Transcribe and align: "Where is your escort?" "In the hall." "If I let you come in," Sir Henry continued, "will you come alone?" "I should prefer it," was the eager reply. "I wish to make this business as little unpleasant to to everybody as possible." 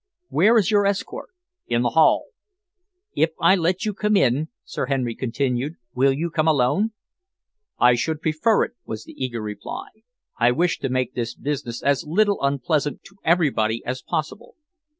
"Where 0.29 0.57
is 0.57 0.71
your 0.71 0.87
escort?" 0.87 1.29
"In 1.67 1.83
the 1.83 1.91
hall." 1.91 2.29
"If 3.15 3.33
I 3.39 3.55
let 3.55 3.85
you 3.85 3.93
come 3.93 4.17
in," 4.17 4.47
Sir 4.63 4.87
Henry 4.87 5.13
continued, 5.13 5.75
"will 5.93 6.11
you 6.11 6.31
come 6.31 6.47
alone?" 6.47 6.93
"I 7.77 7.93
should 7.93 8.19
prefer 8.19 8.63
it," 8.63 8.71
was 8.83 9.03
the 9.03 9.13
eager 9.23 9.41
reply. 9.43 9.89
"I 10.39 10.53
wish 10.53 10.79
to 10.79 10.89
make 10.89 11.13
this 11.13 11.35
business 11.35 11.83
as 11.83 12.03
little 12.07 12.41
unpleasant 12.41 13.03
to 13.03 13.09
to 13.17 13.21
everybody 13.27 13.85
as 13.85 14.01
possible." 14.01 14.55